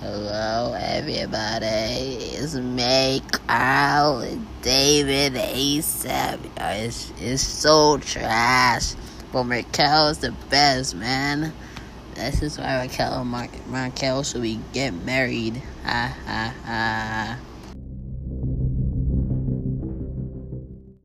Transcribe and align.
Hello, 0.00 0.76
everybody. 0.78 1.66
It's 1.66 2.54
May, 2.54 3.20
Carl, 3.32 4.38
David, 4.62 5.32
ASAP. 5.32 6.38
It's, 6.56 7.12
it's 7.20 7.42
so 7.42 7.98
trash. 7.98 8.94
But 9.32 9.46
Raquel 9.46 10.06
is 10.06 10.18
the 10.18 10.30
best, 10.50 10.94
man. 10.94 11.52
This 12.14 12.42
is 12.42 12.58
why 12.58 12.82
Raquel 12.82 13.22
and 13.22 13.28
Mar- 13.28 13.48
Raquel 13.66 14.22
should 14.22 14.42
be 14.42 14.60
get 14.72 14.94
married. 14.94 15.60
Ha 15.82 16.16
ha 16.24 16.54
ha. 16.64 17.17